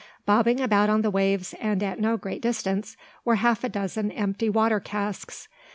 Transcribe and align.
Bobbing 0.25 0.59
about 0.59 0.89
on 0.89 1.03
the 1.03 1.11
waves, 1.11 1.53
and 1.61 1.83
at 1.83 1.99
no 1.99 2.17
great 2.17 2.41
distance, 2.41 2.97
were 3.23 3.35
half 3.35 3.63
a 3.63 3.69
dozen 3.69 4.09
empty 4.11 4.49
water 4.49 4.79
casks. 4.79 5.47